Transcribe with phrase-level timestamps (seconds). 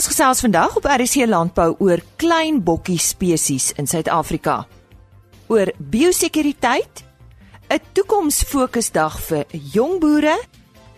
[0.00, 4.62] Ons gesels vandag op RC Landbou oor klein bokkie spesies in Suid-Afrika.
[5.52, 7.02] Oor biosekuriteit,
[7.68, 10.40] 'n toekomsfokusdag vir jong boere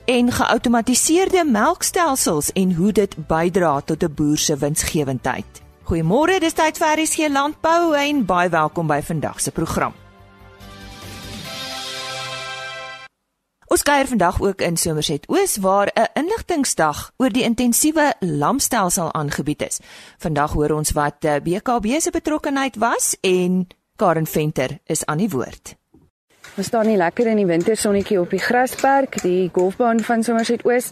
[0.06, 5.50] en geautomatiseerde melkstelsels en hoe dit bydra tot 'n boer se winsgewendheid.
[5.84, 10.01] Goeiemôre, dis tyd vir RC Landbou en baie welkom by vandag se program.
[13.72, 19.62] Ons kuier vandag ook in Somerset Oos waar 'n inligtingsdag oor die intensiewe lamstelsel aangebied
[19.62, 19.80] is.
[20.18, 25.76] Vandag hoor ons wat BKB se betrokkeheid was en Karen Venter is aan die woord.
[26.56, 30.90] Ons staan nie lekker in die wintersonnetjie op die grasperk, die golfbaan van Somerset Oos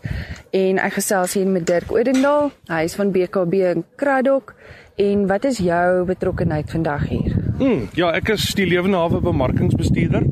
[0.51, 2.51] en ek gesels hier met Dirk Odendaal.
[2.67, 4.55] Hy is van BKB in Kraddock.
[5.01, 7.37] En wat is jou betrokkeheid vandag hier?
[7.59, 10.27] Mm, ja, ek is die lewende hawe bemarkingsbestuurder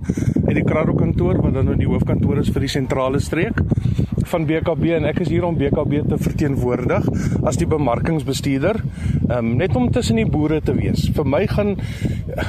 [0.44, 3.62] uit die Krado kantoor wat dan nou die hoofkantoor is vir die sentrale streek
[4.28, 7.06] van BKB en ek is hier om BKB te verteenwoordig
[7.48, 8.80] as die bemarkingsbestuurder.
[9.28, 11.08] Ehm um, net om tussen die boere te wees.
[11.14, 11.74] Vir my gaan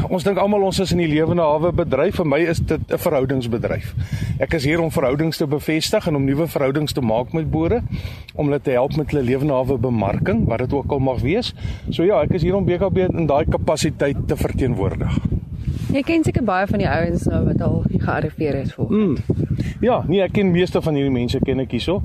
[0.10, 2.20] ons dink almal ons is in die lewende hawe bedryf.
[2.20, 3.94] Vir my is dit 'n verhoudingsbedryf.
[4.40, 7.82] Ek is hier om verhoudings te bevestig en om nuwe verhoudings te maak met boere
[8.36, 11.54] om hulle te help met hulle lewende hawe bemarking, wat dit ook al mag wees.
[11.90, 15.20] So ja, ek is hier om BKB in daai kapasiteit te verteenwoordig.
[15.90, 18.92] Jy ken seker baie van die ouens nou wat al gearriveer het voor.
[18.94, 19.16] Mm.
[19.82, 22.04] Ja, nee, ek ken meeste van hierdie mense ken ek hierso.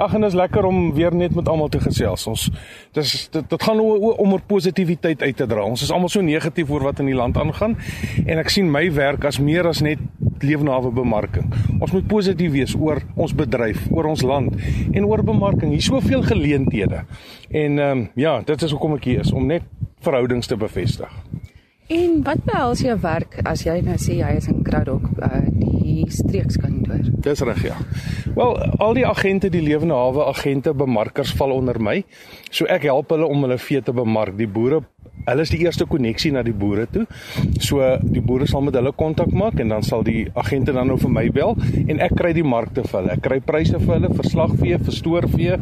[0.00, 2.24] Ag en dit is lekker om weer net met almal te gesels.
[2.30, 2.46] Ons
[2.96, 5.66] dis dit, dit gaan oor om oor positiwiteit uit te dra.
[5.66, 7.76] Ons is almal so negatief oor wat in die land aangaan
[8.24, 10.00] en ek sien my werk as meer as net
[10.40, 11.52] lewenawe bemarking.
[11.80, 14.52] Ons moet positief wees oor ons bedryf, oor ons land
[14.92, 15.74] en oor bemarking.
[15.76, 17.04] Hier's soveel geleenthede.
[17.50, 19.64] En ehm um, ja, dit is hoekom ek hier is om net
[20.04, 21.12] verhoudings te bevestig.
[21.86, 26.08] En wat behels jou werk as jy nou sê jy is in Kraddock uh, die
[26.10, 27.04] streekskantoor?
[27.22, 27.76] Dis reg ja.
[28.34, 32.00] Wel, al die agente, die lewende hawe agente, bemarkers val onder my.
[32.50, 34.34] So ek help hulle om hulle vee te bemark.
[34.34, 34.80] Die boere,
[35.28, 37.04] hulle is die eerste koneksie na die boere toe.
[37.62, 40.98] So die boere sal met hulle kontak maak en dan sal die agente dan nou
[40.98, 41.54] vir my bel
[41.86, 43.14] en ek kry die markte vir hulle.
[43.14, 45.60] Ek kry pryse vir hulle vir slagvee, vir stoorvee,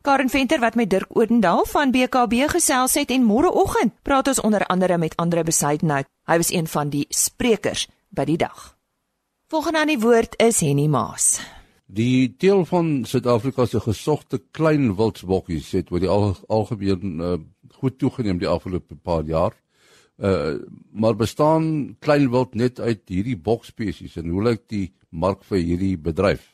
[0.00, 4.66] Karen Venter wat met Dirk Odendaal van BKB gesels het en môreoggend praat ons onder
[4.66, 6.06] andere met Andre Besuidnout.
[6.24, 8.79] Hy was een van die sprekers by die dag.
[9.50, 11.40] Volgende aan die woord is Henny Maas.
[11.90, 17.32] Die deel van Suid-Afrika se gesogte klein wildsbokkies het oor die al, algemeen uh,
[17.80, 19.56] goed toegeneem die afgelope paar jaar.
[20.22, 20.60] Uh
[20.94, 25.96] maar bestaan klein wild net uit hierdie bokspesies en hoe lyk die mark vir hierdie
[25.98, 26.46] bedryf?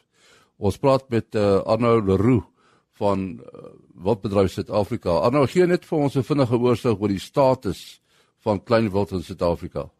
[0.56, 2.48] Ons praat met uh, Arno Leroux
[2.96, 5.18] van uh, Wildbedryf Suid-Afrika.
[5.20, 8.00] Arno gee net vir ons 'n vinnige oorsig oor die status
[8.40, 9.90] van klein wild in Suid-Afrika.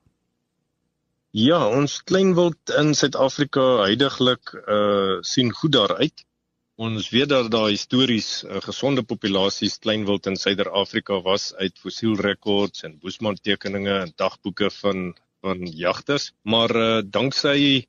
[1.37, 6.23] Ja, ons kleinwild in Suid-Afrika heidaglik uh sien goed daaruit.
[6.81, 12.95] Ons weet dat daar histories uh, gesonde populasies kleinwild in Suider-Afrika was uit fossielrekords en
[13.03, 15.03] boesmantekeninge en dagboeke van
[15.45, 17.85] van jagters, maar uh danksy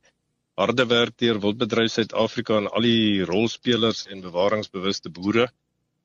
[0.60, 5.46] harde werk deur Wildbedryf Suid-Afrika en al die rolspelers en bewaringsbewuste boere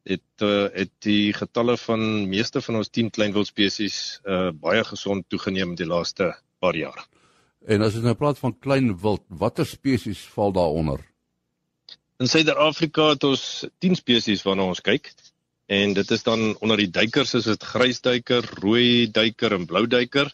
[0.07, 5.27] het uh, het die getalle van meeste van ons 10 kleinwild spesies uh baie gesond
[5.27, 6.31] toegeneem in die laaste
[6.63, 7.03] paar jaar.
[7.63, 10.99] En as ons nou praat van klein wild, watter spesies val daaronder?
[12.19, 13.43] In Suider-Afrika het ons
[13.83, 15.13] 10 spesies waarna ons kyk.
[15.71, 20.31] En dit is dan onder die duikers is dit grysduiker, rooi duiker en blou duiker.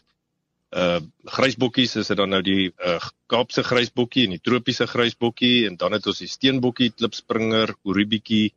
[0.70, 2.98] Uh grysbokkies is dit dan nou die uh
[3.30, 8.52] Kaapse grysbokkie en die tropiese grysbokkie en dan het ons die steenbokkie, klipspringer, oribietjie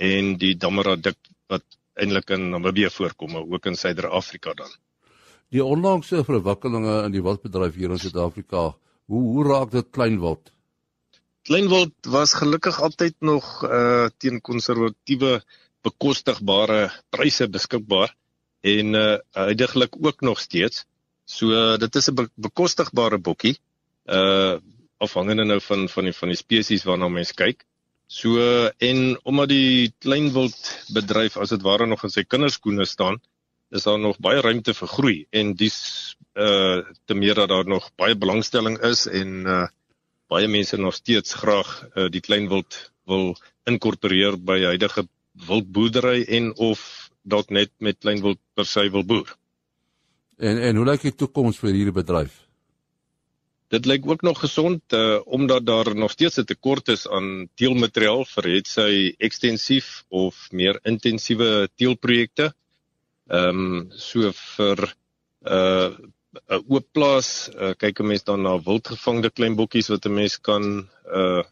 [0.00, 1.16] en die damaradik
[1.52, 1.64] wat
[1.96, 4.72] eintlik in Namibië voorkom, ook in Suider-Afrika dan.
[5.52, 8.70] Die onlangse verwikkelinge in die wildbedryf hier in Suid-Afrika,
[9.12, 10.48] hoe hoe raak dit kleinwild?
[11.44, 15.42] Kleinwild was gelukkig altyd nog uh teen konservatiewe
[15.84, 18.14] bekostigbare pryse beskikbaar
[18.64, 20.86] en uh heidaglik ook nog steeds.
[21.28, 23.58] So uh, dit is 'n be bekostigbare bokkie.
[24.06, 24.56] Uh
[25.04, 27.66] afhangende nou van van die van die spesies waarna mens kyk.
[28.06, 30.56] So uh, en omdat die kleinwild
[30.94, 33.20] bedryf as dit ware nog in sy kinderskoene staan,
[33.72, 35.78] is daar nog baie ruimte vir groei en dis
[36.34, 39.66] uh te meer dat daar nog baie belangstelling is en uh
[40.32, 43.34] baie mense nog steeds graag uh die klein wild wil
[43.68, 45.06] inkorporeer by huidige
[45.48, 49.36] wildboerdery en of dalk net met klein wild per se wil boer.
[50.36, 52.40] En en hoe lyk die toekoms vir hierdie bedryf?
[53.72, 58.24] Dit lyk ook nog gesond uh, omdat daar nog steeds 'n tekort is aan teelmateriaal
[58.24, 62.52] vir het sy ekstensief of meer intensiewe teelprojekte.
[63.32, 64.78] Ehm um, so vir
[65.48, 65.90] uh,
[66.56, 70.36] 'n oop plaas, uh, kyk 'n mens dan na wildgevangde klein bokkies wat 'n mens
[70.48, 70.64] kan
[71.20, 71.42] uh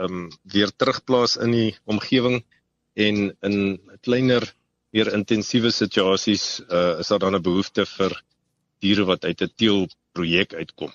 [0.00, 2.44] um, weer terugplaas in die omgewing.
[2.94, 4.44] En in kleiner
[4.92, 8.22] meer intensiewe situasies uh, is daar dan 'n behoefte vir
[8.80, 10.92] diere wat uit 'n teelprojek uitkom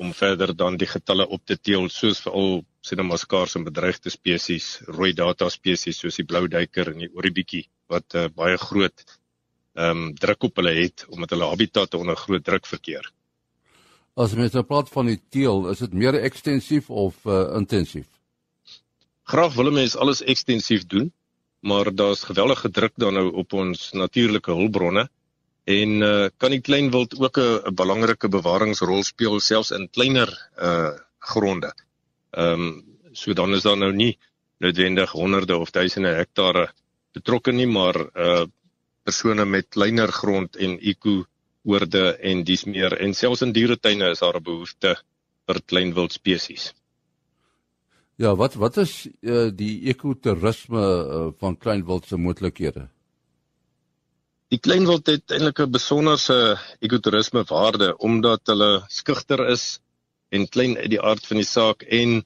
[0.00, 4.10] om verder dan die getalle op te teel soos veral sien ons skaars en bedreigde
[4.10, 9.04] spesies, rooi data spesies soos die blou duiker en die oribietjie wat uh, baie groot
[9.74, 13.12] ehm um, druk op hulle het omdat hulle habitat onder groot druk verkeer.
[14.14, 18.08] As mens nou praat van die teel, is dit meer ekstensief of uh, intensief?
[19.30, 21.12] Graag wil mense alles ekstensief doen,
[21.60, 25.06] maar daar's geweldige druk dan nou op ons natuurlike hulpbronne
[25.70, 30.90] en uh, kan die klein wild ook 'n belangrike bewaringsrol speel selfs in kleiner uh
[31.18, 31.72] gronde.
[32.30, 34.18] Ehm um, so dan is daar nou nie
[34.58, 36.72] noodwendig honderde of duisende hektare
[37.12, 38.46] betrokke nie, maar uh
[39.10, 41.24] persone met kleiner grond en eko
[41.66, 44.94] oorde en dis meer en selfs in dieretuine is daar 'n behoefte
[45.46, 46.72] vir klein wild spesies.
[48.16, 52.88] Ja, wat wat is uh, die ekotourisme uh, van kleinwild se moontlikhede?
[54.52, 59.80] Die kleinwild het eintlik 'n besonderse ekotourisme waarde omdat hulle skugter is
[60.30, 62.24] en klein uit die aard van die saak en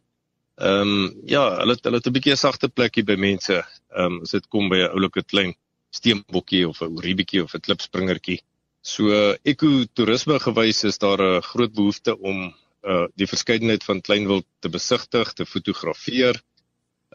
[0.55, 3.57] ehm um, ja, hulle hulle het 'n bietjie 'n sagte plekkie by mense.
[3.97, 5.55] Ehm um, as dit kom by 'n oulike klein
[5.99, 8.41] steenbokkie of 'n oribietjie of 'n klipspringertjie.
[8.83, 14.69] So ekotourisme gewys is daar 'n groot behoefte om uh die verskeidenheid van kleinwild te
[14.69, 16.43] besigtig, te fotografeer.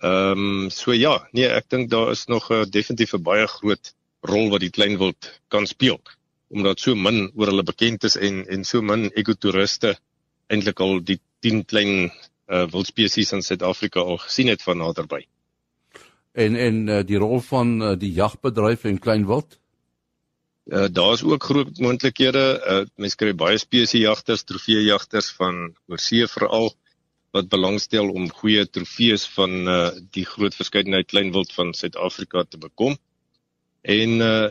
[0.01, 3.47] Ehm um, so ja, nee, ek dink daar is nog 'n uh, definitief 'n baie
[3.47, 5.99] groot rol wat die kleinwild kan speel
[6.49, 9.93] omdat so min oor hulle bekend is en en so min ekotoeriste
[10.49, 12.09] eintlik al die 10 klein
[12.49, 15.21] uh wildspesies in Suid-Afrika al gesien het van naderby.
[16.39, 19.57] En en uh, die rol van uh, die jagbedryf en kleinwild?
[20.69, 22.43] Uh, daar's ook groot moontlikhede.
[22.59, 26.71] Uh, mense kry baie spesiesjagters, trofeejagters van oorsee veral
[27.35, 32.95] wat belangstel om goeie trofees van uh, die groot verskeidenheid kleinwild van Suid-Afrika te bekom.
[33.81, 34.47] En uh,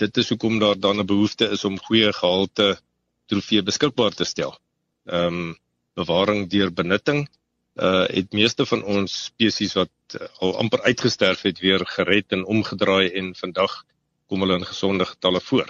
[0.00, 2.78] dit is hoekom daar dan 'n behoefte is om goeie gehalte
[3.26, 4.56] trofee beskikbaar te stel.
[5.04, 5.54] Ehm um,
[5.94, 7.28] bewaring deur benutting
[7.74, 9.90] uh het meeste van ons spesies wat
[10.38, 13.84] al amper uitgesterf het weer gered en omgedraai en vandag
[14.26, 15.68] kom hulle in gesonde getalle voor.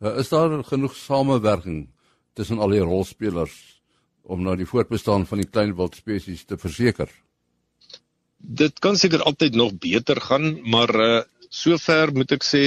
[0.00, 1.88] Uh, is daar genoeg samewerking
[2.32, 3.56] tussen al die rolspelers
[4.22, 7.08] om nou die voortbestaan van die klein wildspesies te verseker?
[8.38, 12.62] Dit kan seker altyd nog beter gaan, maar uh sover moet ek sê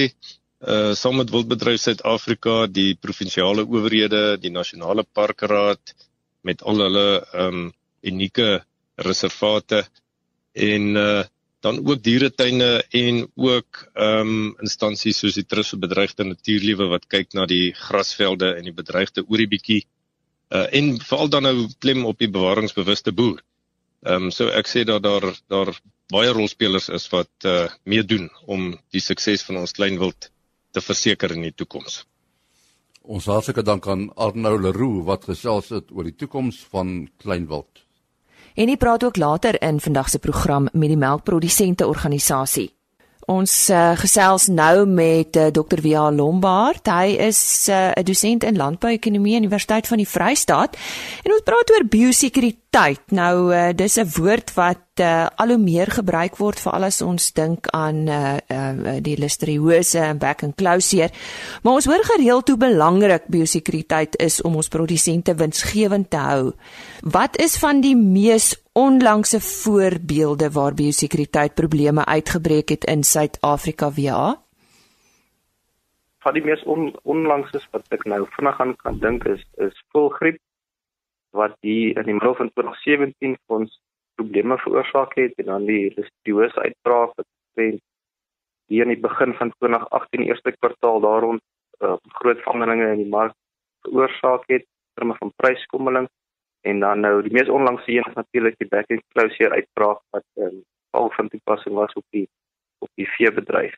[0.66, 5.94] uh saam met Wildbedryf Suid-Afrika, die provinsiale owerhede, die nasionale parkraad
[6.42, 7.08] met al hulle
[7.46, 7.68] um
[8.02, 8.64] unieke
[8.98, 9.84] reservate
[10.54, 11.22] en uh
[11.62, 17.06] dan ook dieretuine en ook ehm um, instansies soos die Trust vir Bedreigde Natuurliewe wat
[17.06, 19.84] kyk na die grasvelde en die bedreigde oribietjie
[20.50, 23.44] uh en veral dan nou klem op die bewaringsbewuste boer.
[24.02, 25.70] Ehm um, so ek sê dat daar daar
[26.10, 30.32] baie rolspelers is wat uh meedoen om die sukses van ons kleinwild
[30.72, 32.06] te verseker in die toekoms.
[33.02, 37.86] Ons hartlike dank aan Arnou Leroux wat gesels het oor die toekoms van kleinwild.
[38.56, 42.81] En hy praat ook later in vandag se program met die melkprodusente organisasie.
[43.30, 45.82] Ons uh, gesels nou met uh, Dr.
[45.84, 46.88] Via Lombard.
[46.90, 50.78] Hy is eh, 'n uh, dosent in landbouekonomie aan die Universiteit van die Vrystaat
[51.24, 53.12] en ons praat oor biosekuriteit.
[53.12, 57.32] Nou uh, dis 'n woord wat uh, al hoe meer gebruik word veral as ons
[57.34, 61.10] dink aan uh, uh, die listeriose en back and closure.
[61.62, 66.54] Maar ons hoor gereeld hoe belangrik biosekuriteit is om ons produsente winsgewend te hou.
[67.02, 74.36] Wat is van die mees onlangse voorbeelde waar biosekuriteit probleme uitgebreek het in Suid-Afrika via?
[76.24, 80.40] Van die mees on, onlangses wat ek nou vinnig aan kan dink is is voelgriep
[81.36, 83.76] wat hier in die middel van 2017 vir ons
[84.16, 87.68] probleme veroorsaak het en dan die listeriose uitbraak wat sê
[88.72, 91.44] hier in die begin van 2018 eerste kwartaal daar rond
[91.84, 93.36] uh, groot vangeringe in die mark
[93.84, 96.08] veroorsaak het terme van pryskommeling
[96.62, 100.26] en dan nou die mees onlangse een is natuurlik die back and closure uitbraak wat
[100.36, 102.28] ehm um, al van toepassing was op die
[102.80, 103.76] op die veebedryf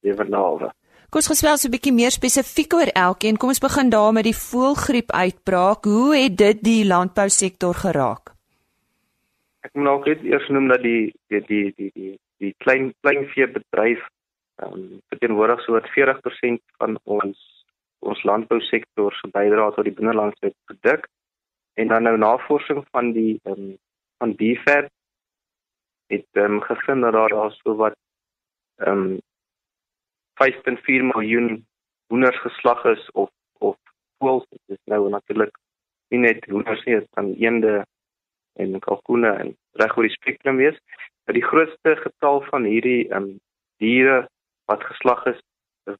[0.00, 0.70] Lewenalwe.
[1.10, 3.36] Kom ons gesels 'n bietjie meer spesifiek oor elkeen.
[3.36, 5.84] Kom ons begin daar met die voëlgriep uitbraak.
[5.84, 8.34] Hoe het dit die landbousektor geraak?
[9.60, 14.02] Ek moet ook eers noem dat die die die die die, die klein kleinveebedryf
[14.62, 17.38] ehm um, verteenwoordig so 40% van ons
[18.00, 21.06] ons landbousektor se bydrae tot die binnelandse produk
[21.76, 23.78] en dan nou navorsing van die ehm um,
[24.18, 24.90] van BFAD
[26.06, 27.96] het ehm um, gevind dat daar daar so wat
[28.76, 29.20] ehm um,
[30.44, 31.66] 5.4 miljoen
[32.06, 33.76] hoenders geslag is of of
[34.18, 34.46] voëls.
[34.48, 35.58] Dit is nou natuurlik
[36.08, 37.86] nie net hoenders nie dit kan eende
[38.52, 40.78] en kalkoene en reg oor die spektrum wees.
[41.24, 43.40] Maar die grootste getal van hierdie ehm um,
[43.76, 44.28] diere
[44.64, 45.40] wat geslag is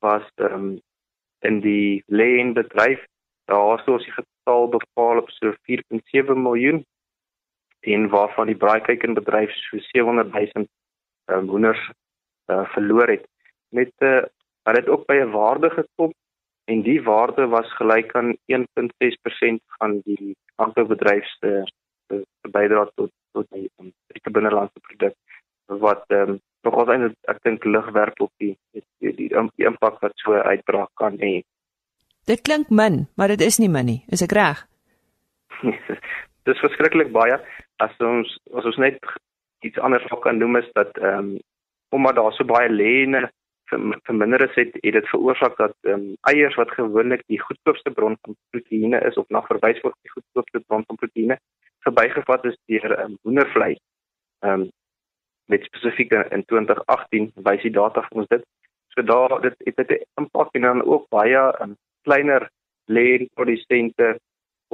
[0.00, 0.80] was ehm um,
[1.38, 3.04] in die leen bedryf.
[3.44, 6.84] Daar sou as die getal bepaal op so 4.7 miljoen
[7.80, 10.66] en waarvan die braaikuiken bedryf so 700 000
[11.26, 11.90] um, hoenders
[12.50, 13.26] uh, verloor het
[13.68, 14.22] met 'n uh,
[14.66, 16.12] hulle het ook by 'n waarde gekom
[16.64, 21.64] en die waarde was gelyk aan 1.6% van die landboubedryf se
[22.50, 25.14] bydrae tot tot die um, die binnelandse produk
[25.66, 30.00] wat ehm um, nog altyd ek dink lig werp op die die die, die, impak
[30.00, 31.42] wat so uitbraak kan hê.
[32.26, 34.64] Dit klink min, maar dit is nie min nie, is ek reg?
[36.46, 37.36] Dis verskriklik baie
[37.82, 38.98] as ons as ons net
[39.66, 41.36] iets anders kan noem is dat ehm um,
[41.94, 43.28] omdat daar so baie lêne
[43.70, 48.18] verminder is het, het dit veroorsaak dat ehm um, eiers wat gewoonlik die goedkoopste bron
[48.26, 51.38] van proteïene is of na verwys word die goedkoopste bron van proteïene
[51.86, 53.80] verbygevat is deur ehm um, hoendervleis.
[54.42, 54.68] Ehm um,
[55.46, 58.46] met spesifiek in 2018 wys die data vir ons dit.
[58.94, 62.48] So daar dit het 'n impak en dan ook baie um, kleiner
[62.96, 64.18] lêenprodusente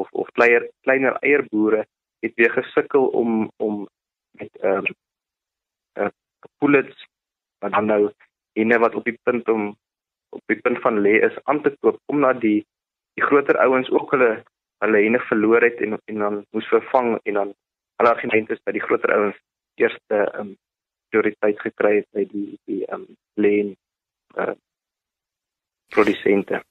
[0.01, 1.87] of of kleiner kleiner eierboere
[2.25, 3.87] het weer gesukkel om om
[4.39, 4.95] met ehm um,
[6.01, 6.11] uh,
[6.59, 7.07] pullets
[7.59, 8.03] wat dan nou
[8.53, 9.77] ene wat op die punt om
[10.37, 12.61] op die punt van lê is aan te koop omdat die
[13.15, 14.33] die groter ouens ook hulle
[14.85, 17.55] hulle ene verloor het en en dan moes vervang en dan
[17.97, 19.39] hulle argumente is dat die groter ouens
[19.75, 20.57] eerste ehm um,
[21.12, 23.77] prioriteit gekry het by die die ehm um, leen
[24.37, 24.55] uh
[25.93, 26.62] produsente.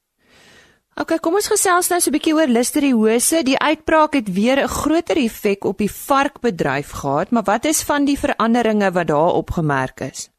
[1.00, 3.44] OK, kom ons gesels nou so 'n bietjie oor listeriose.
[3.48, 8.06] Die uitbraak het weer 'n groter effek op die varkbedryf gehad, maar wat is van
[8.06, 10.30] die veranderinge wat daar opgemerk is?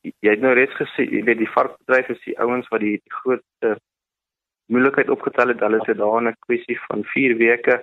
[0.00, 3.16] Jy het nou reeds gesê, jy weet die varkbedryf is die ouens wat die, die
[3.20, 3.80] grootste
[4.66, 5.60] moeilikheid opgetel het.
[5.60, 7.82] Hulle het daar 'n kwessie van 4 weke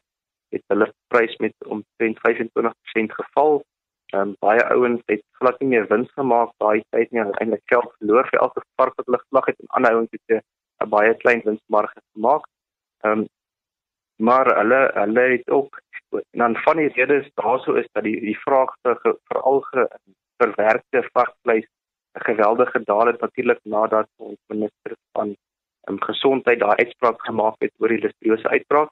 [0.49, 3.63] het hulle prys met omtrent 25% geval.
[4.13, 7.19] Ehm um, baie ouens het glad nie meer wins gemaak daai tyd nie.
[7.19, 10.11] Hulle het eintlik geld verloor vir elke vark wat hulle geslag het en ander ouens
[10.11, 10.41] het 'n
[10.85, 12.47] baie klein winsmarge gemaak.
[13.03, 13.27] Ehm um,
[14.21, 15.81] maar hulle hulle het ook
[16.31, 19.87] dan van die redes daarso is dat die die vraag vir veral ge,
[20.37, 21.67] verwerkte varkvleis
[22.19, 25.35] 'n geweldige daal het natuurlik nadat ons minister van
[25.89, 28.91] um, gesondheid daai uitspraak gemaak het oor die listeriose uitbraak.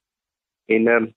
[0.65, 1.13] En ehm um,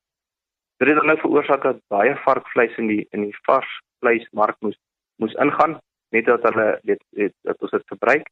[0.76, 4.79] dit het dan nou veroorsaak dat baie varkvleis in die in die varsvleismark moes
[5.17, 8.26] moes ingaan net dat hulle weet, weet dat ons dit verbruik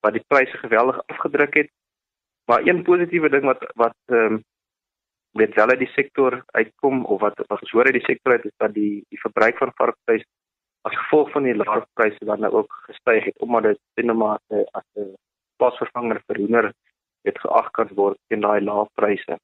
[0.00, 1.70] wat die pryse geweldig afgedruk het
[2.44, 4.42] Maar een positiewe ding wat wat ehm um,
[5.32, 8.44] weet wel uit die sektor uitkom of wat wat ons hoor uit die sektor uit
[8.44, 10.24] is dat die die verbruik van varkvleis
[10.88, 14.84] as gevolg van die lae pryse dan nou ook gestyg het omdat dit sinemate as
[14.96, 15.14] 'n
[15.56, 16.72] plaasvervanger vir hoender
[17.28, 19.38] het geag kan word teen daai lae pryse.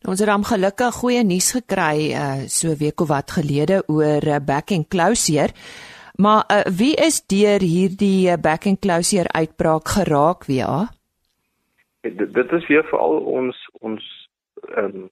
[0.00, 4.22] Nou, ons het dan gelukkig goeie nuus gekry uh so week of wat gelede oor
[4.26, 5.52] uh, back and closure.
[6.22, 10.88] Maar uh, wie is deur hierdie uh, back and closure uitbraak geraak ja?
[12.00, 14.08] Dit, dit is weer veral ons ons
[14.74, 15.06] ehm um,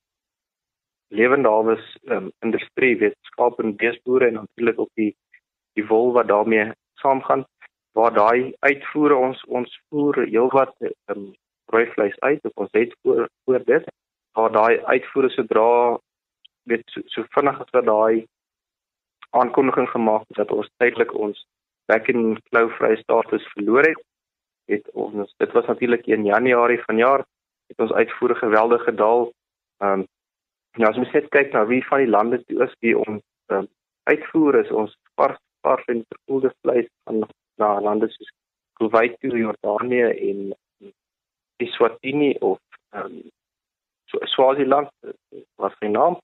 [1.15, 5.13] lewendawes ehm um, industrie wetenskap en beesboere en natuurlik ook die
[5.79, 6.73] die wol wat daarmee
[7.03, 7.47] saamgaan
[7.95, 11.33] waar daai uitvoere ons ons voer heelwat ehm um,
[11.71, 13.93] rooi vleis uit of ons het voor voor dit
[14.33, 15.99] waar daai uitvoere sodra
[16.63, 18.27] weet so, so vinnig as wat daai
[19.31, 21.47] aankondiging gemaak dat ons tydelik ons
[21.87, 24.03] back in flow vrye status verloor het.
[24.67, 27.25] Het ons dit was natuurlik in Januarie vanjaar
[27.67, 29.33] het ons uitvoere geweldig gedaal.
[29.79, 30.07] Ehm um,
[30.77, 33.69] ja, as mens net kyk na wie van die lande toe is wie ons um,
[34.05, 37.25] uitvoer is ons vars vars en verkoelde vleis van
[37.57, 38.33] na lande soos
[38.77, 40.57] Kuwait, Jordanië en
[41.57, 43.23] Eswatini of ehm um,
[44.07, 44.89] Swaziland
[45.57, 46.19] was sy naam.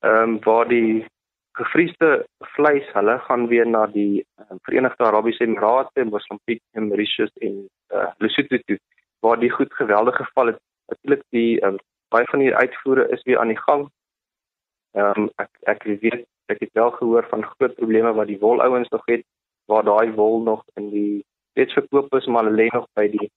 [0.00, 1.06] Ehm um, waar die
[1.56, 8.10] gevriesde vleis, hulle gaan weer na die uh, Verenigde Arabiese Emirate, Mosambiek Mauritius en uh,
[8.18, 8.78] Lesotho toe
[9.24, 10.60] waar die goed geweldig geval het.
[10.92, 11.78] Natuurlik die um,
[12.14, 13.88] baie van die uitvoere is weer aan die gang.
[14.96, 18.88] Ehm um, ek ek weet ek het wel gehoor van groot probleme wat die wolouens
[18.88, 19.24] nog het
[19.66, 23.30] waar daai wol nog in die steeds verkoop is maar hulle lê nog by die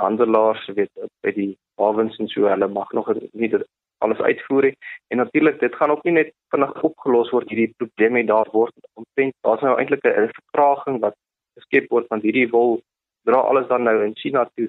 [0.00, 1.50] handelaars weet by die
[1.80, 3.50] hawens en so hulle mag nog nie
[3.98, 4.76] alles uitvoer nie.
[5.08, 9.34] En natuurlik dit gaan ook nie net vinnig opgelos word hierdie probleme daar word omtrent
[9.46, 11.16] daar's nou eintlik 'n vertraging wat
[11.58, 12.80] geskep word want hierdie wol
[13.24, 14.68] dra alles dan nou in China toe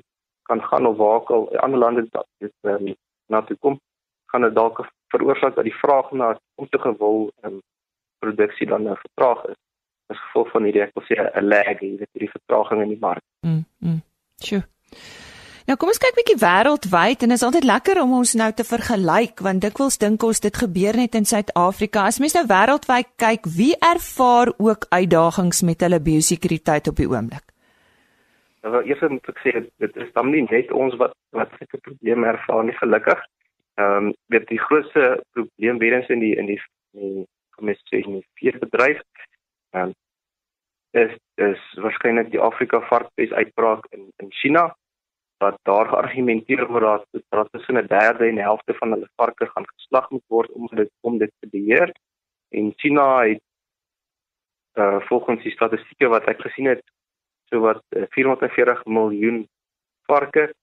[0.50, 2.07] kan gaan of waar ook al ander lande
[2.38, 2.95] dit um,
[3.27, 3.79] na toe kom
[4.25, 7.62] gaan dit dalk veroorsaak dat die vraag na omtegewil um,
[8.19, 9.59] produksie dan nou vertraag is
[10.09, 13.03] as gevolg van hierdie ek wil sê 'n lag hier met hierdie vertraging in die
[13.07, 13.24] mark.
[13.45, 13.63] Mm.
[13.79, 14.01] mm.
[14.41, 14.63] Sjoe.
[15.69, 18.63] Nou kom ons kyk bietjie wêreldwyd en dit is altyd lekker om ons nou te
[18.65, 22.07] vergelyk want dikwels dink ons dit gebeur net in Suid-Afrika.
[22.09, 27.53] As mens nou wêreldwyd kyk, wie ervaar ook uitdagings met hulle biosekuriteit op die oomblik?
[28.65, 32.31] Nou eers moet ek sê dit is dan nie net ons wat wat sulke probleme
[32.33, 33.23] ervaar nie gelukkig.
[33.77, 36.59] Ehm um, weet die grootste probleem weer eens in die in die
[37.53, 39.05] kom ons sê in die veebedryf.
[39.77, 39.97] Ehm um,
[40.97, 44.71] is is waarskynlik die Afrika varkpes uitbraak in in China
[45.39, 49.46] wat daar geargumenteer word dat dat tussen 'n derde en 'n helfte van hulle varke
[49.46, 51.91] gaan geslag moet word om dit om dit te beheer.
[52.50, 53.43] En China het
[54.74, 56.84] uh, volgens die statistieke wat ek gesien het,
[57.50, 59.48] so wat uh, 440 miljoen
[60.05, 60.53] varke.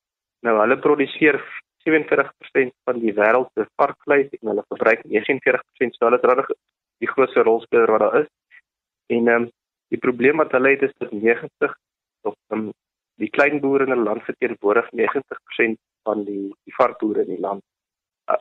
[0.40, 1.40] Nou hulle produseer
[1.88, 6.56] 47% van die wêreld se varkvleis en hulle verbruik 49%, so hulle het regtig
[6.98, 8.32] die grootste rolspeler wat daar is.
[9.06, 9.50] En ehm um,
[9.88, 11.76] die probleem wat hulle het is dat 90
[12.26, 12.72] of um,
[13.22, 17.64] die klein boere in hulle land verteenwoordig 90% van die die varkboere in die land.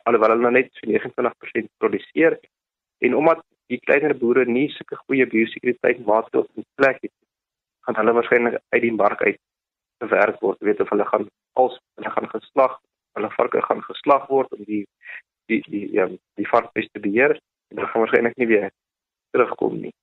[0.04, 2.38] Alhoewel hulle nou net so 29% produseer
[3.06, 7.14] en omdat die kleiner boere nie sulke goeie biosekuriteit maatreëls in plek het
[7.88, 9.42] gaan hulle waarskynlik uit die mark uit
[10.04, 10.60] gewerk word.
[10.60, 12.80] Weet of hulle gaan als hulle gaan geslag
[13.16, 14.84] hulle varke gaan geslag word om die
[15.50, 17.38] die die ja die varkpes te beheer
[17.72, 18.72] en dan gaan waarskynlik nie weer
[19.32, 19.94] terugkom nie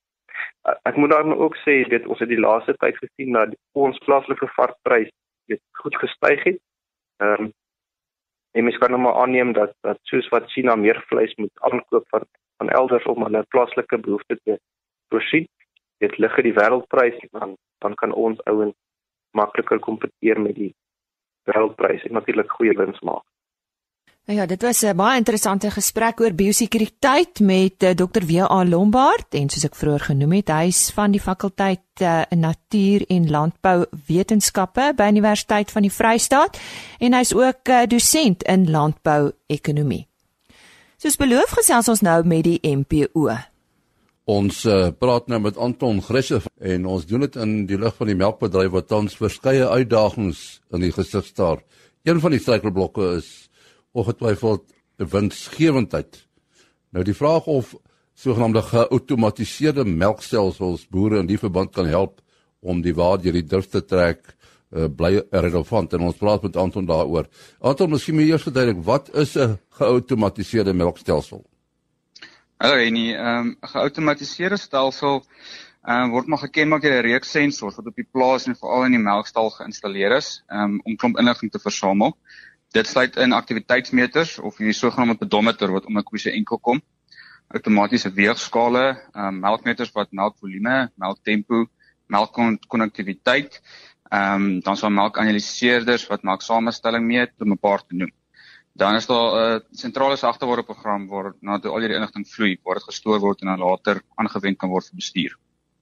[0.88, 4.48] ek moet dan ook sê dit ons het die laaste tyd gesien dat ons plaaslike
[4.56, 5.10] varkprys
[5.50, 6.60] weet goed gestyg het.
[7.24, 7.52] Ehm um,
[8.52, 12.04] en mens kan nou maar aanneem dat dat soos wat China meer vleis moet aankoop
[12.08, 12.24] van
[12.56, 14.58] van elders om hulle plaaslike behoeftes te
[15.08, 15.48] voorsien,
[15.98, 18.76] dit lig die wêreldprys dan dan kan ons ouens
[19.30, 20.74] makliker kompeteer met die
[21.50, 23.24] wêreldprys en natuurlik goeie wins maak.
[24.22, 28.24] Nou ja, dit was 'n baie interessante gesprek oor biosekuriteit met uh, eh, Dr.
[28.26, 28.64] W.A.
[28.64, 33.30] Lombard en soos ek vroeër genoem het, hy is van die fakulteit uh, Natuur en
[33.30, 36.60] Landbou Wetenskappe by Universiteit van die Vrystaat
[36.98, 40.06] en hy's ook uh, dosent in landbou-ekonomie.
[40.96, 43.26] Soos beloof gesels ons nou met die MPO.
[44.24, 48.06] Ons uh, praat nou met Anton Grisse en ons doen dit in die lig van
[48.06, 51.58] die melkbedryf wat tans verskeie uitdagings in die gesig staar.
[52.06, 53.41] Een van die struikelblokke is
[53.92, 54.64] ongetwyfeld
[54.96, 56.26] winsgewendheid.
[56.92, 57.74] Nou die vraag of
[58.14, 62.20] sogenaamde geautomatiseerde melkstelsels boere in die verband kan help
[62.60, 64.20] om die waarde hierdie durf te trek
[64.72, 67.28] uh, bly relevant en ons praat met Anton daaroor.
[67.60, 71.44] Anton, miskien moet jy eers verduidelik wat is 'n geautomatiseerde melkstelsel?
[72.62, 75.24] Hallo Enie, ehm, um, geautomatiseerde stelsel
[75.82, 78.84] ehm um, word maar gekenmerk deur 'n reeks sensors wat op die plaas en veral
[78.84, 82.16] in die melkstal geïnstalleer is um, om klomp inligting te versamel.
[82.72, 86.80] Dit sluit in aktiwiteitsmeters of hierdie sogenaamde pedometer wat om 'n koe se enkel kom.
[87.52, 91.66] Outomatiese weegskale, ehm um, melkmeters wat melkvolume, melktempo,
[92.06, 93.60] melkkonnektiwiteit,
[94.08, 98.12] ehm um, dan so melkanaliseerders wat melksamestelling meet om 'n paar te noem.
[98.72, 102.58] Dan is daar 'n uh, sentrale sagteware program waar na toe al hierdie inligting vloei,
[102.64, 105.38] waar dit gestoor word en dan later aangewend kan word vir bestuur.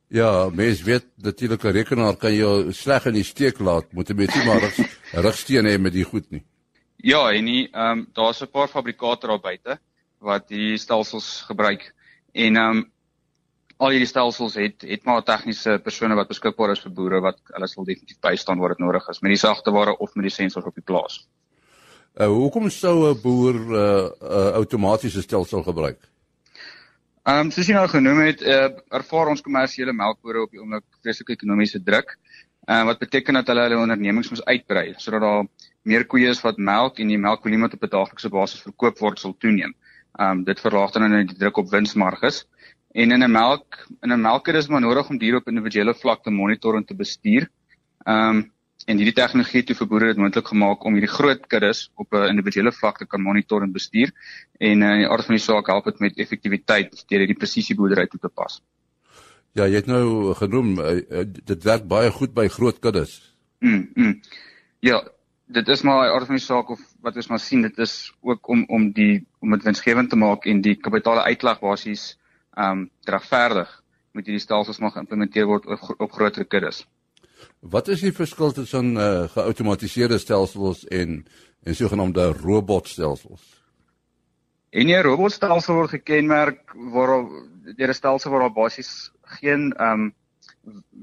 [0.09, 4.15] Ja, mens weet natuurlik 'n rekenaar kan jou sleg in die steek laat, moet jy
[4.15, 4.63] nie maar
[5.27, 6.43] rigstene hê met die goed nie.
[7.03, 9.79] Ja, en nie ehm um, daar's 'n paar fabrikate daar buite
[10.19, 11.95] wat die stelsels gebruik.
[12.33, 12.91] En ehm um,
[13.77, 17.69] al hierdie stelsels het het maar tegniese persone wat beskikbaar is vir boere wat hulle
[17.69, 20.75] sal definitief bystaan waar dit nodig is met die sagteware of met die sensors op
[20.75, 21.27] die plaas.
[22.21, 25.99] Uh hoekom sou 'n boer 'n uh, uh, outomatiese stelsel gebruik?
[27.25, 30.85] Ehm um, soos jy nou genoem het, uh, ervaar ons kommersiële melkbore op die oomblik
[31.01, 32.19] vreeslike ekonomiese druk.
[32.67, 35.47] Ehm uh, wat beteken dat hulle hulle ondernemings moet uitbrei sodat daar
[35.83, 39.37] meer koeie is wat melk en die melkvolume op 'n daaglikse basis verkoop word sal
[39.39, 39.75] toeneem.
[40.19, 42.47] Ehm um, dit verlaag dan nou die druk op winsmarges.
[42.93, 46.23] En in 'n melk in 'n melker is maar nodig om diere op individuele vlak
[46.23, 47.49] te monitor en te bestuur.
[48.05, 48.53] Ehm um,
[48.87, 52.29] en hierdie tegnologie het vir boere dit moontlik gemaak om hierdie groot kuddes op 'n
[52.33, 54.11] individuele vlak te kan monitor en bestuur
[54.59, 58.07] en uh, in die aard van die saak help dit met effektiwiteit deur hierdie presisieboerdery
[58.07, 58.63] toe te pas.
[59.53, 63.37] Ja, jy het nou genoem uh, dit werk baie goed by groot kuddes.
[63.61, 63.91] Mm.
[63.95, 64.21] mm.
[64.81, 65.03] Ja,
[65.53, 68.13] dit is maar 'n aard van die saak of wat ons maar sien dit is
[68.21, 72.19] ook om om die om dit winsgewend te maak en die kapitale uitlag basies
[72.55, 73.83] ehm um, regverdig
[74.13, 76.87] moet hierdie stelsels maar geïmplementeer word op, op groter kuddes.
[77.61, 81.27] Wat is die verskil tussen uh, geautomatiseerde stelsels en
[81.63, 83.63] en sogenaamde robotstelsels?
[84.71, 87.27] En 'n robotstelsel word gekenmerk waar
[87.77, 90.15] deur 'n stelsel waar daar basies geen ehm um,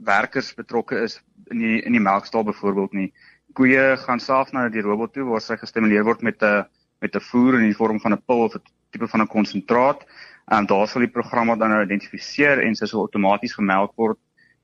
[0.04, 3.14] werkers betrokke is in die in die melkstal byvoorbeeld nie.
[3.58, 6.66] Koeie gaan self na die robot toe waar sy gestimuleer word met 'n
[7.02, 10.06] met 'n voer in die vorm van 'n pil of 'n tipe van 'n konsentraat.
[10.52, 14.18] Ehm daar sal die program dan nou identifiseer en sy sal outomaties gemelk word.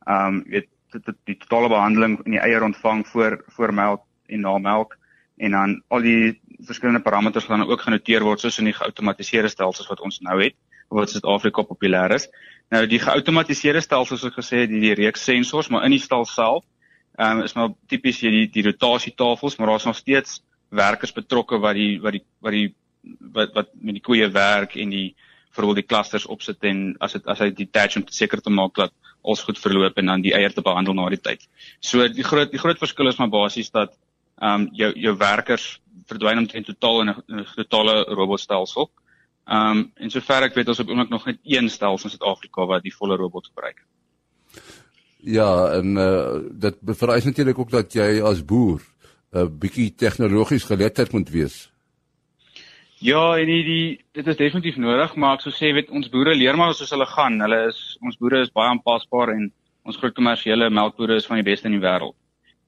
[0.08, 4.02] Ehm um, weet die, die, die totale behandeling in die eier ontvang voor voor melk
[4.28, 4.98] en na melk
[5.38, 9.88] en dan al die verskillende parameters gaan ook genoteer word soos in die geautomatiseerde stelsels
[9.88, 10.56] wat ons nou het
[10.94, 12.28] wat in Suid-Afrika populêr is.
[12.70, 16.04] Nou die geautomatiseerde stelsels soos ek gesê het, die, die reeks sensors, maar in die
[16.04, 16.64] stal self,
[17.18, 22.00] um, is maar tipies hier die rotasietafels, maar daar's nog steeds werkers betrokke wat die
[22.02, 22.74] wat die wat die
[23.36, 25.16] wat wat met die koeie werk en die
[25.54, 28.94] veral die clusters opsit en as dit as hy detach om seker te maak dat
[29.24, 31.46] alles goed verloop en dan die eier te behandel na die tyd.
[31.80, 33.94] So die groot die groot verskil is maar basies dat
[34.42, 35.68] ehm um, jou jou werkers
[36.10, 38.90] verdwyn omtrent totaal in 'n totale robotstelsel.
[39.48, 42.66] Ehm um, en sover ek weet ons op oomblik nog net een stelsel in Suid-Afrika
[42.66, 43.86] wat die volle robot gebruik.
[45.24, 48.82] Ja, en uh, dit vereis natuurlik ook dat jy as boer
[49.34, 51.72] 'n uh, bietjie tegnologies geletterd moet wees.
[53.00, 56.36] Ja, en die, die dit is definitief nodig, maar ek sou sê weet ons boere
[56.36, 57.40] leer maar soos hulle gaan.
[57.42, 59.50] Hulle is ons boere is baie aanpasbaar en
[59.84, 62.16] ons groot kommersiële melkbore is van die beste in die wêreld.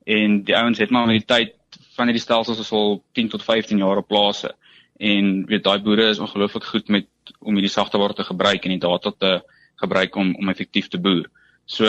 [0.05, 1.55] En die ouens het maar met die tyd
[1.95, 4.51] van hierdie stelsels is al 10 tot 15 jaar op plase.
[4.99, 7.07] En weet daai boere is ongelooflik goed met
[7.39, 9.33] om hierdie sagteware te gebruik en die data te
[9.79, 11.29] gebruik om om effektief te boer.
[11.65, 11.85] So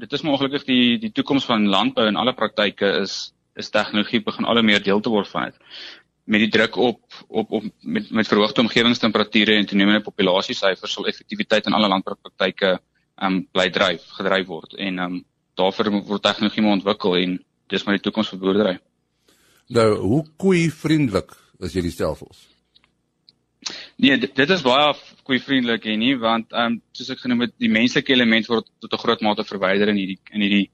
[0.00, 4.46] dit is ongelukkig die die toekoms van landbou en alle praktyke is is tegnologie begin
[4.46, 5.56] al meer deel te word van dit.
[6.24, 11.66] Met die druk op op op met met verhoogde omgewingstemperature en toenemende populasiesyfers sal effektiwiteit
[11.66, 12.78] in alle landboupraktyke
[13.22, 15.24] um bly dryf, gedryf word en um
[15.58, 17.38] daarvoor word tegnologie moet ontwikkel en
[17.68, 18.76] dis maar die toekoms vir boerdery.
[19.68, 22.46] Nou, hoe koei vriendelik is hierdie stelsels?
[23.98, 24.92] Nee, dit, is baie
[25.26, 28.68] koei vriendelik en nie want ehm um, soos ek genoem het, die menslike element word
[28.82, 30.68] tot 'n groot mate verwyder in hierdie in hierdie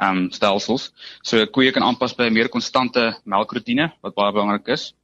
[0.00, 0.88] ehm um, stelsels.
[1.22, 4.94] So koeie kan aanpas by 'n meer konstante melkroetine wat baie belangrik is.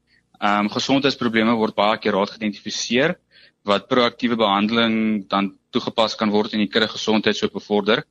[0.40, 3.16] Ehm um, gesondheidsprobleme word baie keer raad geïdentifiseer
[3.64, 8.04] wat proaktiewe behandeling dan toegepas kan word en die kudde gesondheid so bevorder.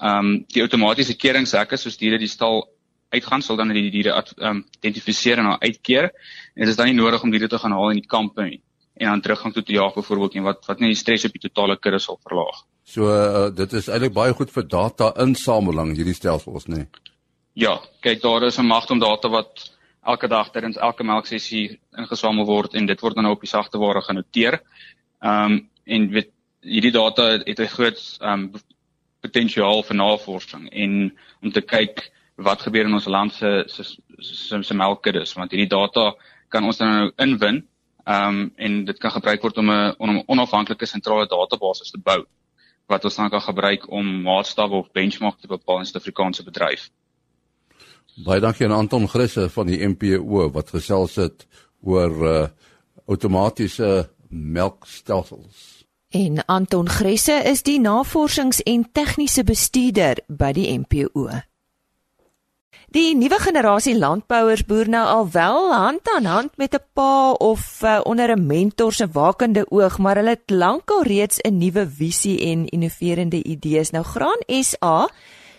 [0.00, 2.68] Ehm um, die outomatiese keringshekke soos diere die stal
[3.08, 6.12] uitgaan sal dan die diere um, identifiseer en uitkeer.
[6.54, 8.60] En dit is dan nie nodig om diere te gaan haal in die kampe nie
[8.96, 11.44] en dan teruggang toe te jaag byvoorbeeld en wat wat net die stres op die
[11.48, 12.62] totale kudde sal verlaag.
[12.86, 16.84] So uh, dit is eintlik baie goed vir data insameling hierdie stelsels nê.
[16.84, 17.14] Nee.
[17.56, 19.70] Ja, kyk daar is 'n magt om data wat
[20.04, 24.02] elke dag tydens elke melksessie ingesamel word en dit word dan op die sagte ware
[24.02, 24.60] genoteer.
[25.20, 28.52] Ehm um, en weet hierdie data het 'n groot ehm um,
[29.20, 33.84] potensiaal vir navorsing en om te kyk wat gebeur in ons land se se
[34.18, 36.14] se, se melkkuddes want hierdie data
[36.48, 37.64] kan ons dan nou inwin
[38.06, 41.98] ehm um, en dit kan gebruik word om 'n om 'n onafhanklike sentrale database te
[41.98, 42.24] bou
[42.86, 46.90] wat ons dan kan gebruik om maatstawwe of benchmark te bepaal in Suid-Afrikaanse bedryf.
[48.24, 51.46] Baie dankie aan Anton Grisse van die MPO wat gesels het
[51.82, 52.46] oor uh
[53.06, 55.84] outomatiese melkstelsels.
[56.10, 61.28] En Anton Grisse is die navorsings- en tegniese bestuurder by die MPO.
[62.96, 67.82] Die nuwe generasie landbouers boer nou al wel hand aan hand met 'n pa of
[67.82, 72.40] uh, onder 'n mentor se wakende oog, maar hulle het lankal reeds 'n nuwe visie
[72.40, 73.90] en innoverende idees.
[73.90, 75.08] Nou Graan SA,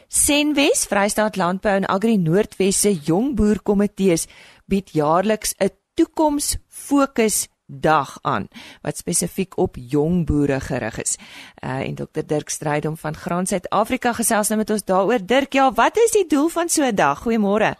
[0.08, 4.26] Senwes, Vrystaat Landbou en Agri Noordwes se jong boerkomitees
[4.66, 8.48] bied jaarliks 'n toekomsfokus dag aan
[8.82, 11.18] wat spesifiek op jong boere gerig is.
[11.64, 15.26] Uh en Dr Dirk Strydom van Graan Suid-Afrika gesels nou met ons daaroor.
[15.26, 17.24] Dirk, ja, wat is die doel van so 'n dag?
[17.24, 17.76] Goeiemôre.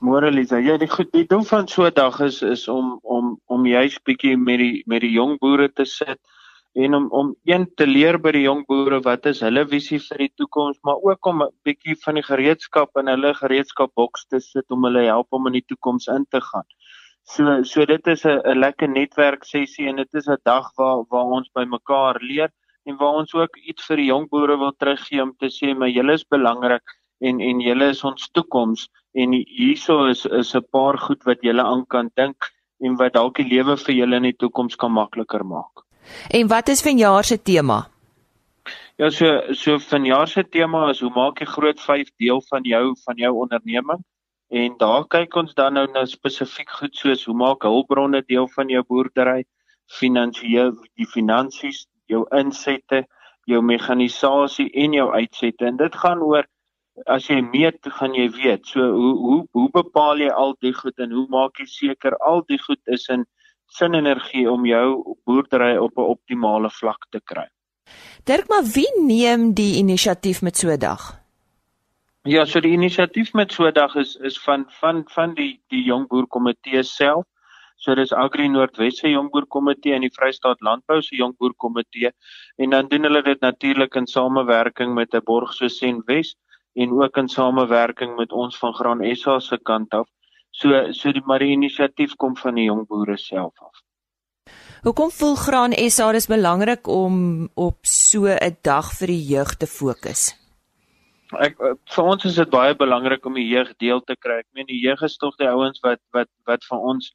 [0.00, 0.56] Môre Lisa.
[0.56, 4.36] Ja, die die doel van so 'n dag is is om om om juist bietjie
[4.36, 6.18] met die met die jong boere te sit
[6.72, 10.18] en om om een te leer by die jong boere wat is hulle visie vir
[10.18, 14.70] die toekoms, maar ook om 'n bietjie van die gereedskap in hulle gereedskapboks te sit
[14.70, 16.68] om hulle help om in die toekoms in te gaan.
[17.26, 21.32] So so dit is 'n lekker netwerk sessie en dit is 'n dag waar waar
[21.38, 22.50] ons by mekaar leer
[22.84, 25.88] en waar ons ook iets vir die jong boere wil teruggee om te sê maar
[25.88, 26.86] julle is belangrik
[27.20, 31.62] en en julle is ons toekoms en hierso is is 'n paar goed wat julle
[31.62, 35.44] aan kan dink en wat dalk die lewe vir julle in die toekoms kan makliker
[35.44, 35.84] maak.
[36.30, 37.88] En wat is vanjaar se tema?
[38.98, 42.94] Ja, so so vanjaar se tema is hoe maak jy groot 5 deel van jou
[43.04, 44.04] van jou onderneming?
[44.56, 48.70] En daar kyk ons dan nou na spesifiek goed soos hoe maak hulpbronne deel van
[48.72, 49.44] jou boerdery,
[49.98, 53.02] finansiëel die finansies, jou insette,
[53.50, 55.66] jou mekanisasie en jou uitsette.
[55.66, 56.46] En dit gaan oor
[57.12, 58.64] as jy meet, gaan jy weet.
[58.72, 62.42] So hoe hoe hoe bepaal jy al die goed en hoe maak jy seker al
[62.48, 63.26] die goed is in
[63.76, 67.46] sin energie om jou boerdery op 'n optimale vlak te kry.
[68.24, 71.25] Dirk, maar wie neem die inisiatief met so 'n dag?
[72.26, 75.82] Ja, so die inisiatief met so 'n dag is is van van van die die
[75.84, 77.24] jong boer komitee self.
[77.76, 81.54] So dis Agri Noordwes se jong boer komitee en die Vrystaat Landbou se jong boer
[81.56, 82.10] komitee
[82.56, 86.34] en dan doen hulle dit natuurlik in samewerking met 'n borg so Sen Wes
[86.74, 90.08] en ook in samewerking met ons van Graan SA se kant af.
[90.50, 93.82] So so die maar die inisiatief kom van die jong boere self af.
[94.82, 99.66] Hoekom voel Graan SA dis belangrik om op so 'n dag vir die jeug te
[99.66, 100.45] fokus?
[101.34, 104.38] Ek vir ons is dit baie belangrik om die jeug deel te kry.
[104.44, 107.10] Ek meen die jeug is tog die ouens wat wat wat vir ons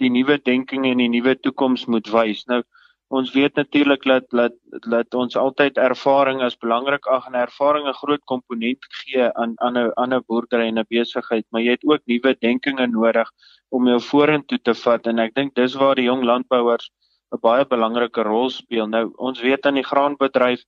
[0.00, 2.46] die nuwe denking en die nuwe toekoms moet wys.
[2.48, 2.62] Nou
[3.10, 4.56] ons weet natuurlik dat dat
[4.88, 9.76] dat ons altyd ervaring as belangrik ag en ervaring 'n groot komponent gee aan aan
[9.76, 13.28] 'n ander boerdery en 'n besigheid, maar jy het ook nuwe denkinge nodig
[13.70, 16.90] om jou vorentoe te vat en ek dink dis waar die jong landbouers
[17.32, 18.86] 'n baie belangrike rol speel.
[18.86, 20.64] Nou ons weet aan die graanbedryf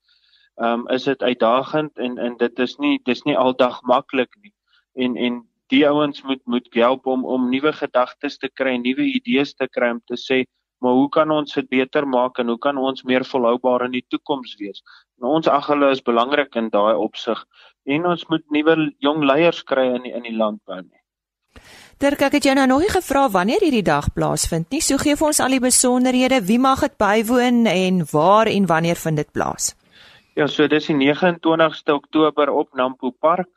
[0.56, 4.54] um, is dit uitdagend en en dit is nie dis nie aldag maklik nie.
[4.94, 9.54] En en die ouens moet moet help om om nuwe gedagtes te kry, nuwe idees
[9.54, 10.44] te kry om te sê,
[10.82, 14.06] maar hoe kan ons dit beter maak en hoe kan ons meer volhoubaar in die
[14.08, 14.82] toekoms wees?
[15.20, 17.44] Nou ons ag hulle is belangrik in daai opsig
[17.86, 20.98] en ons moet nuwe jong leiers kry in die, in die landbou nie.
[22.02, 24.80] Dirk, ek het jou nou nog nie gevra wanneer hierdie dag plaasvind nie.
[24.82, 26.40] So gee vir ons al die besonderhede.
[26.48, 29.70] Wie mag dit bywoon en waar en wanneer vind dit plaas?
[30.32, 33.48] Ja, so dis die 29ste Oktober op Nampo Park.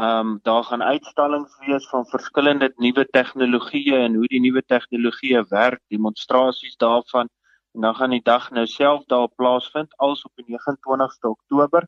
[0.00, 5.42] Ehm um, daar gaan uitstallings wees van verskillende nuwe tegnologieë en hoe die nuwe tegnologieë
[5.50, 7.28] werk, demonstrasies daarvan
[7.74, 11.86] en dan gaan die dag nou self daar plaasvind als op die 29ste Oktober.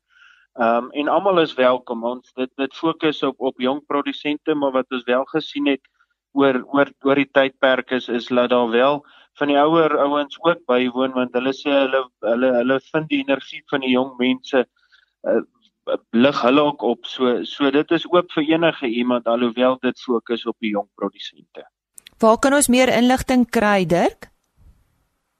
[0.61, 2.05] Ehm um, en almal is welkom.
[2.05, 5.88] Ons dit dit fokus op op jong produsente, maar wat ons wel gesien het
[6.33, 9.07] oor oor oor die tydperk is is dat daar wel
[9.38, 13.62] van die ouer ouens ook bywoon want hulle sê hulle hulle hulle vind die energie
[13.72, 15.42] van die jong mense uh,
[16.11, 20.46] lig hulle ook op so so dit is oop vir enige iemand alhoewel dit fokus
[20.46, 21.66] op die jong produsente.
[22.18, 24.31] Waar kan ons meer inligting kry Dirk?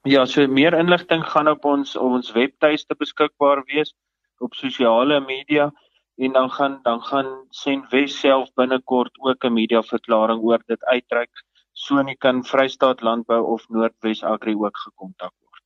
[0.07, 3.93] Ja, so meer inligting gaan op ons op ons webtuiste beskikbaar wees
[4.39, 5.71] op sosiale media
[6.17, 10.83] en dan gaan dan gaan Sen Wes self binnekort ook 'n media verklaring oor dit
[10.83, 11.43] uitreik
[11.87, 15.63] sonie kan Vrystaat Landbou of Noordwes Agri ook gekontak word.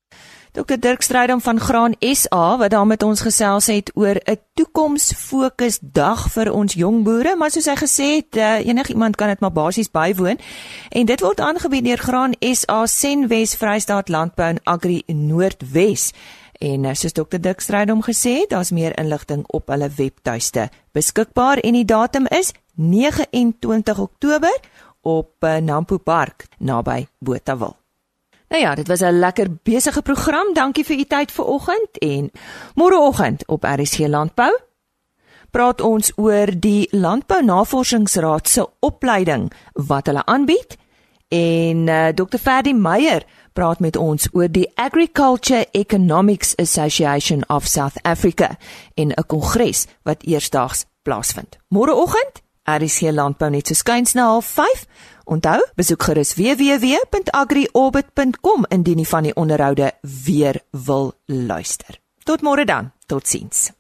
[0.52, 5.80] Dr Dirk Strydom van Graan SA wat daar met ons gesels het oor 'n toekomsfokus
[5.82, 9.52] dag vir ons jong boere, maar soos hy gesê het, uh, enigiemand kan dit maar
[9.52, 10.38] basies bywoon.
[10.90, 16.12] En dit word aangebied deur Graan SA Sen Wes Vrystaat Landbou en Agri Noordwes.
[16.60, 21.58] En eh, soos Dr Dik Strydom gesê het, daar's meer inligting op hulle webtuiste beskikbaar
[21.58, 24.60] en die datum is 29 Oktober
[25.02, 27.76] op eh, Nampo Park naby Botawil.
[28.52, 30.54] Nou ja, dit was 'n lekker besige program.
[30.54, 32.32] Dankie vir u tyd vanoggend en
[32.76, 34.60] môreoggend op RC Landbou
[35.52, 40.78] praat ons oor die Landbou Navorsingsraad se opleiding wat hulle aanbied
[41.32, 47.68] en uh, eh, Dr Ferdi Meyer praat met ons oor die Agriculture Economics Association of
[47.68, 48.58] South Africa
[48.94, 51.58] in 'n kongres wat eersdaags plaasvind.
[51.68, 54.86] Môreoggend, RC Landbou net so skuins na 05:30.
[55.26, 59.92] Onthou, besoek gerus www.agriorbit.com indien jy van die onderhoude
[60.26, 62.00] weer wil luister.
[62.24, 62.92] Tot môre dan.
[63.06, 63.72] Totsiens.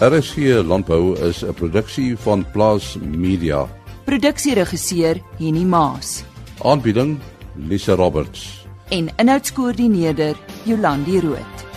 [0.00, 3.68] RC Landbou is 'n produksie van Plaas Media.
[4.04, 6.22] Produksieregisseur Henny Maas.
[6.62, 7.18] Aanbieding
[7.54, 8.58] Lisa Roberts
[8.88, 11.67] en inhoudskoördineerder Jolandi Root.